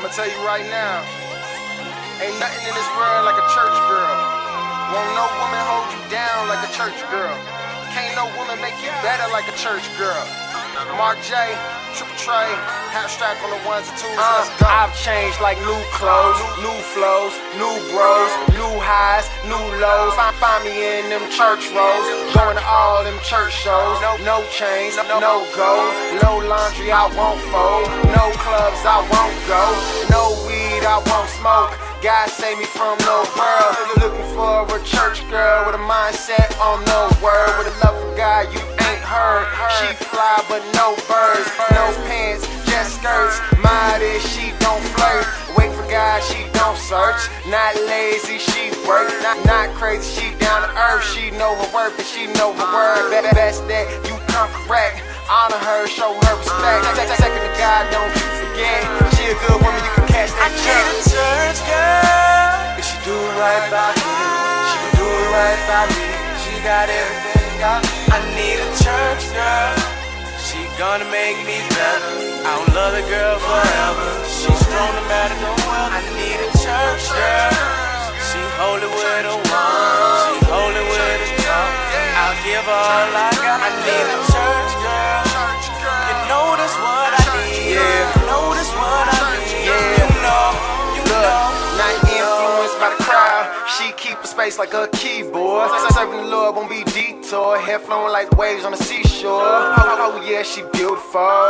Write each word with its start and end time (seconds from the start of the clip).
I'ma 0.00 0.08
tell 0.16 0.32
you 0.32 0.40
right 0.48 0.64
now, 0.64 1.04
ain't 2.24 2.40
nothing 2.40 2.64
in 2.64 2.72
this 2.72 2.90
world 2.96 3.28
like 3.28 3.36
a 3.36 3.44
church 3.52 3.76
girl. 3.84 4.16
Won't 4.96 5.12
no 5.12 5.28
woman 5.36 5.60
hold 5.68 5.92
you 5.92 6.00
down 6.08 6.48
like 6.48 6.64
a 6.64 6.72
church 6.72 6.96
girl. 7.12 7.36
Can't 7.92 8.16
no 8.16 8.24
woman 8.32 8.56
make 8.64 8.80
you 8.80 8.88
better 9.04 9.28
like 9.28 9.44
a 9.52 9.56
church 9.60 9.84
girl. 10.00 10.24
Mark 10.96 11.18
J, 11.22 11.34
Triple 11.92 12.16
Trey, 12.16 12.48
strap 13.08 13.36
on 13.42 13.50
the 13.50 13.60
ones 13.68 13.88
and 13.90 13.98
twos. 13.98 14.16
Uh. 14.16 14.48
I've 14.64 14.94
changed 14.96 15.40
like 15.40 15.58
new 15.66 15.82
clothes, 15.92 16.40
new 16.62 16.78
flows, 16.94 17.34
new 17.58 17.74
bros, 17.92 18.32
new 18.54 18.72
highs, 18.80 19.26
new 19.44 19.60
lows. 19.76 20.14
Find, 20.14 20.36
find 20.36 20.62
me 20.64 20.72
in 20.72 21.10
them 21.10 21.26
church 21.28 21.68
rows, 21.74 22.06
going 22.32 22.56
to 22.56 22.64
all 22.64 23.04
them 23.04 23.18
church 23.26 23.52
shows. 23.52 24.00
No, 24.24 24.44
chains, 24.48 24.96
no, 24.96 25.20
no 25.20 25.44
gold, 25.52 25.92
no 26.22 26.40
laundry 26.48 26.92
I 26.92 27.10
won't 27.12 27.40
fold, 27.52 27.88
no 28.14 28.30
clubs 28.40 28.80
I 28.86 29.02
won't 29.10 29.36
go, 29.50 29.64
no 30.08 30.38
weed 30.46 30.86
I 30.86 31.02
won't 31.10 31.28
smoke. 31.36 31.76
God 32.00 32.30
save 32.30 32.56
me 32.56 32.64
from 32.64 32.96
no 33.04 33.28
world. 33.36 33.76
Looking 34.00 34.28
for 34.32 34.64
a 34.64 34.80
church 34.84 35.20
girl 35.28 35.66
with 35.66 35.74
a 35.74 35.84
mindset 35.84 36.48
on 36.56 36.80
no 36.88 37.12
word. 37.20 37.52
With 37.60 37.68
a 37.68 37.76
love 37.84 37.89
fly, 40.08 40.42
but 40.48 40.62
no 40.74 40.96
birds. 41.08 41.48
No 41.76 41.92
pants, 42.08 42.46
just 42.66 42.96
skirts. 43.00 43.36
Mighty, 43.62 44.18
she 44.32 44.52
don't 44.58 44.82
flirt. 44.96 45.26
Wait 45.56 45.72
for 45.74 45.86
God, 45.90 46.22
she 46.22 46.46
don't 46.56 46.76
search. 46.78 47.20
Not 47.46 47.74
lazy, 47.86 48.38
she 48.38 48.70
work. 48.88 49.08
Not, 49.22 49.38
not 49.44 49.68
crazy, 49.76 50.04
she 50.20 50.26
down 50.38 50.62
to 50.62 50.70
earth. 50.76 51.04
She 51.04 51.30
know 51.36 51.54
her 51.56 51.68
worth 51.74 51.98
and 51.98 52.06
she 52.06 52.26
know 52.38 52.52
her 52.54 52.68
word. 52.72 53.10
Be- 53.10 53.28
Best 53.34 53.66
that 53.68 53.86
you 54.08 54.16
come 54.32 54.50
correct. 54.66 55.00
Honor 55.30 55.58
her, 55.62 55.86
show 55.86 56.10
her 56.12 56.34
respect. 56.42 56.82
Second 57.18 57.42
to 57.46 57.52
God, 57.58 57.86
don't 57.94 58.10
you 58.10 58.26
forget. 58.42 58.80
She 59.14 59.30
a 59.30 59.36
good 59.46 59.58
woman, 59.62 59.78
you 59.86 59.92
can 59.94 60.06
catch 60.10 60.30
that 60.34 60.50
church 60.58 61.58
girl. 61.70 62.78
If 62.78 62.84
she 62.84 62.96
do 63.06 63.14
it 63.14 63.34
right 63.38 63.66
by 63.70 63.90
me, 63.94 64.10
she 64.70 64.76
can 64.82 64.92
do 64.98 65.06
it 65.06 65.28
right 65.30 65.60
by 65.70 65.82
me. 65.94 66.06
She 66.42 66.52
got 66.66 66.88
everything 66.90 67.62
I 67.62 67.78
need. 67.80 68.10
I 68.10 68.18
need 68.34 68.58
a 68.58 68.66
church 68.66 68.78
girl. 68.79 68.79
She 70.90 70.98
gonna 70.98 71.12
make 71.12 71.38
me 71.46 71.62
better. 71.70 72.10
I 72.42 72.50
don't 72.58 72.74
love 72.74 72.90
the 72.98 73.06
girl 73.06 73.38
forever. 73.38 74.10
She's 74.26 74.58
strong 74.58 74.90
no 74.90 75.02
matter 75.06 75.38
the 75.38 75.54
weather. 75.62 75.94
I 75.94 76.02
need 76.18 76.42
a 76.42 76.50
church 76.58 77.06
girl. 77.14 77.54
She 78.26 78.42
holy 78.58 78.90
with 78.90 79.30
a 79.30 79.36
one. 79.38 80.34
She 80.34 80.50
holy 80.50 80.82
with 80.90 81.30
a 81.30 81.30
tongue. 81.46 81.78
I'll 82.18 82.34
give 82.42 82.66
all 82.66 83.06
I 83.06 83.30
got. 83.38 83.62
I 83.62 83.70
need 83.86 84.06
a 84.18 84.29
She 93.80 93.92
keep 93.96 94.18
a 94.18 94.26
space 94.26 94.58
like 94.58 94.74
a 94.74 94.88
keyboard. 94.92 95.70
Serving 95.96 96.20
the 96.20 96.28
Lord 96.28 96.54
won't 96.54 96.68
be 96.68 96.84
detour. 96.92 97.56
Hair 97.58 97.78
flowing 97.78 98.12
like 98.12 98.30
waves 98.36 98.64
on 98.66 98.72
the 98.72 98.82
seashore. 98.84 99.40
Oh, 99.40 99.74
oh, 99.80 100.20
oh 100.20 100.28
yeah, 100.28 100.42
she 100.42 100.60
beautiful. 100.76 101.48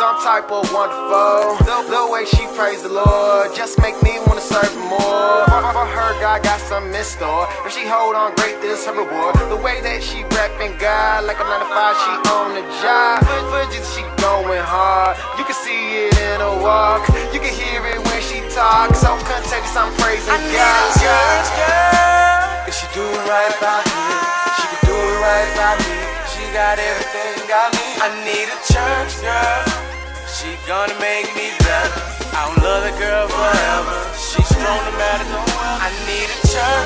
Some 0.00 0.16
type 0.24 0.48
of 0.48 0.64
wonderful. 0.72 1.60
The, 1.68 1.76
the 1.92 2.08
way 2.08 2.24
she 2.24 2.48
praise 2.56 2.80
the 2.82 2.88
Lord 2.88 3.52
just 3.54 3.76
make 3.84 3.92
me 4.02 4.16
wanna 4.24 4.40
serve 4.40 4.72
more. 4.88 5.44
For, 5.52 5.60
for 5.76 5.84
her, 5.84 6.16
God 6.16 6.42
got 6.42 6.60
something 6.64 6.94
in 6.96 7.04
store. 7.04 7.44
If 7.68 7.76
she 7.76 7.84
hold 7.84 8.16
on 8.16 8.32
great, 8.40 8.56
this 8.64 8.86
her 8.86 8.96
reward. 8.96 9.36
The 9.36 9.60
way 9.60 9.76
that 9.84 10.00
she 10.00 10.24
repping 10.32 10.80
God 10.80 11.28
like 11.28 11.36
a 11.36 11.44
9 11.44 11.60
to 11.60 11.68
5, 11.68 11.92
she 12.00 12.12
on 12.32 12.48
the 12.56 12.64
job. 12.80 13.20
For, 13.20 13.40
for 13.52 13.64
Jesus, 13.68 13.92
she 13.92 14.00
going 14.16 14.64
hard. 14.64 15.20
You 15.36 15.44
can 15.44 15.58
see 15.60 16.08
it 16.08 16.16
in 16.16 16.40
her 16.40 16.56
walk. 16.64 17.04
You 17.36 17.40
can 17.40 17.52
hear 17.52 17.84
it 17.84 17.95
talks. 18.56 19.04
So 19.04 19.12
contagious, 19.28 19.76
I'm 19.76 19.92
praising 20.00 20.32
I 20.32 20.40
need 20.40 20.56
God. 20.56 20.88
a 20.88 20.96
church 20.96 21.48
girl. 21.60 22.64
If 22.64 22.72
she 22.72 22.86
do 22.96 23.04
it 23.04 23.24
right 23.28 23.54
by 23.60 23.84
me, 23.84 24.04
she 24.56 24.64
can 24.72 24.80
do 24.88 24.96
it 24.96 25.16
right 25.20 25.50
by 25.60 25.72
me. 25.84 25.96
She 26.32 26.42
got 26.56 26.80
everything 26.80 27.44
I 27.52 27.68
need. 27.76 27.96
I 28.00 28.08
need 28.24 28.48
a 28.48 28.58
church 28.64 29.12
girl. 29.20 29.60
She 30.24 30.56
gonna 30.64 30.96
make 30.98 31.28
me 31.36 31.52
better. 31.68 32.00
I 32.32 32.48
don't 32.48 32.60
love 32.64 32.82
the 32.88 32.96
girl 32.96 33.28
forever. 33.28 33.96
She's 34.16 34.48
strong 34.48 34.80
no 34.88 34.92
matter 34.96 35.28
the. 35.28 35.40
I 35.84 35.92
need 36.08 36.28
a 36.32 36.38
church 36.48 36.85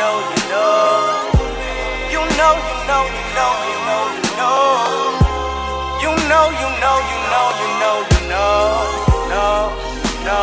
know, 0.00 0.16
you 0.32 0.42
know, 0.48 0.96
you 2.08 2.24
know. 2.40 2.40
You 2.40 2.40
know, 2.40 2.52
you 2.56 2.76
know, 2.88 3.02
you 3.04 3.24
know, 3.36 3.52
you 3.68 3.76
know, 3.84 4.02
you 4.16 4.32
know. 4.40 4.64
You 6.00 6.12
know, 6.24 6.46
you 6.56 6.68
know, 6.80 6.96
you 7.12 7.18
know, 7.28 7.46
you 7.60 7.68
know, 7.82 7.96
you 8.08 8.22
know. 8.32 8.64
No, 9.28 9.52
no, 10.24 10.42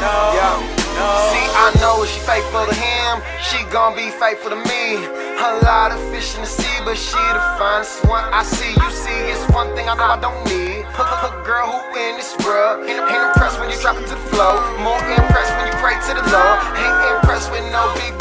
no, 0.00 0.16
Yeah. 0.32 0.56
no. 0.96 1.08
See, 1.28 1.46
I 1.64 1.68
know 1.80 2.08
she 2.08 2.20
faithful 2.24 2.64
to 2.64 2.74
him, 2.74 3.20
she 3.48 3.58
gon' 3.68 3.94
be 3.94 4.08
faithful 4.16 4.50
to 4.50 4.60
me. 4.72 4.96
A 5.44 5.60
lot 5.68 5.92
of 5.92 6.00
fish 6.10 6.34
in 6.36 6.40
the 6.40 6.48
sea, 6.48 6.78
but 6.84 6.96
she 6.96 7.20
the 7.36 7.44
finest 7.60 8.04
one 8.08 8.24
I 8.32 8.42
see. 8.44 8.72
You 8.80 8.90
see, 8.90 9.20
it's 9.32 9.44
one 9.52 9.68
thing 9.76 9.88
I 9.90 9.94
know 9.94 10.08
I 10.08 10.20
don't 10.20 10.40
need. 10.48 10.86
A, 11.00 11.30
girl 11.44 11.66
who 11.68 11.80
in 12.00 12.16
this 12.16 12.32
world 12.44 12.88
ain't, 12.88 13.00
ain't 13.00 13.24
impressed 13.28 13.60
when 13.60 13.68
you 13.68 13.78
drop 13.80 13.96
it 13.96 14.06
to 14.08 14.14
the 14.16 14.26
floor. 14.32 14.56
More 14.80 15.00
impressed 15.20 15.52
when 15.56 15.66
you 15.68 15.76
pray 15.84 15.96
to 16.08 16.12
the 16.16 16.24
Lord. 16.32 16.56
Ain't 16.80 17.00
impressed 17.16 17.50
with 17.52 17.64
no 17.72 17.92
big 17.96 18.19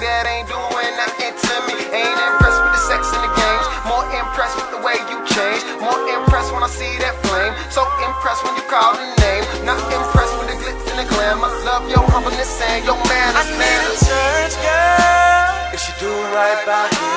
that 0.00 0.24
ain't 0.24 0.48
doing 0.48 0.92
nothing 0.96 1.32
to 1.36 1.54
me. 1.68 1.76
Ain't 1.92 2.20
impressed 2.32 2.60
with 2.64 2.72
the 2.72 2.82
sex 2.88 3.12
and 3.12 3.20
the 3.20 3.32
games. 3.36 3.66
More 3.84 4.04
impressed 4.16 4.56
with 4.56 4.72
the 4.72 4.80
way 4.80 4.96
you 5.12 5.16
change. 5.28 5.60
More 5.76 6.00
impressed 6.08 6.56
when 6.56 6.64
I 6.64 6.70
see 6.72 6.96
that 7.04 7.16
flame. 7.28 7.52
So 7.68 7.84
impressed 8.00 8.40
when 8.44 8.56
you 8.56 8.64
call 8.64 8.96
the 8.96 9.04
name. 9.20 9.44
Not 9.68 9.76
impressed 9.92 10.32
with 10.40 10.48
the 10.48 10.56
glitz 10.56 10.84
and 10.88 10.98
the 11.04 11.06
glamour. 11.12 11.52
Love 11.68 11.84
your 11.92 12.00
humbleness 12.08 12.48
and 12.64 12.80
your 12.88 12.96
I 12.96 13.08
manners, 13.12 13.50
need 13.52 13.82
a 13.84 13.94
church 14.00 14.54
girl. 14.64 15.76
If 15.76 15.80
she 15.84 15.92
do 16.00 16.08
it 16.08 16.28
right 16.32 16.60
by 16.64 16.88
me, 16.88 17.12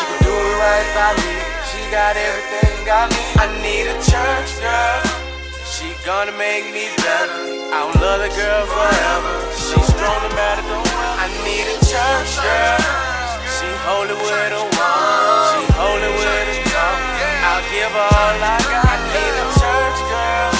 she 0.00 0.02
can 0.08 0.20
do 0.24 0.32
it 0.32 0.56
right 0.56 0.88
by 0.96 1.10
me. 1.20 1.32
She 1.68 1.80
got 1.92 2.16
everything 2.16 2.88
I 2.88 3.12
need. 3.12 3.34
I 3.44 3.46
need 3.60 3.86
a 3.92 3.96
church 4.00 4.50
girl. 4.56 4.98
She 5.68 5.92
gonna 6.08 6.32
make 6.40 6.64
me 6.72 6.88
better. 6.96 7.60
I 7.76 7.84
don't 7.84 7.96
love 8.00 8.24
the 8.24 8.32
girl 8.32 8.64
forever. 8.72 9.51
She's 9.72 9.88
strong 9.88 10.20
no 10.20 10.28
matter. 10.36 10.60
I 11.24 11.32
need 11.48 11.64
a 11.64 11.76
church 11.80 12.32
girl. 12.44 12.76
She 13.56 13.68
holy 13.88 14.12
with 14.12 14.52
a 14.52 14.64
one. 14.68 15.48
She 15.48 15.62
holy 15.80 16.10
with 16.12 16.52
a 16.52 16.56
tongue. 16.68 17.04
I'll 17.48 17.64
give 17.72 17.88
her 17.88 18.08
all 18.12 18.36
I 18.36 18.60
got. 18.68 18.84
I 18.84 18.96
need 19.08 19.32
a 19.32 19.46
church 19.56 19.98
girl. 20.12 20.52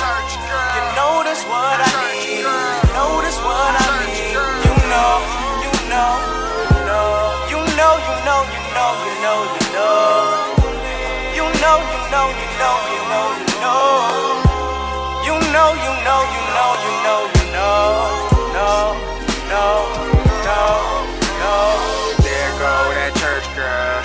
You 0.72 0.82
know 0.96 1.20
that's 1.28 1.44
what 1.44 1.76
I 1.76 1.92
need. 2.08 2.40
You 2.40 2.56
know 2.96 3.20
that's 3.20 3.36
what 3.44 3.72
I 3.84 3.88
need. 4.08 4.32
You 4.64 4.74
know, 4.88 5.20
you 5.60 5.72
know, 5.92 6.12
you 6.72 6.80
know, 6.88 7.52
you 7.52 7.60
know, 7.76 7.92
you 8.00 8.16
know, 8.24 8.40
you 8.48 8.62
know, 8.72 8.96
you 8.96 9.12
know. 9.20 10.32
You 11.36 11.44
know, 11.60 11.76
you 11.76 11.76
know, 11.76 11.76
you 11.92 12.00
know, 12.12 12.26
you 12.32 12.48
know, 12.56 12.61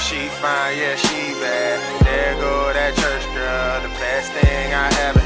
she 0.07 0.29
fine, 0.40 0.78
yeah, 0.78 0.95
she 0.95 1.34
bad. 1.41 2.06
There 2.06 2.35
go 2.35 2.72
that 2.72 2.95
church 2.95 3.25
girl, 3.35 3.81
the 3.81 3.90
best 4.00 4.31
thing 4.31 4.73
I 4.73 4.88
ever 5.07 5.17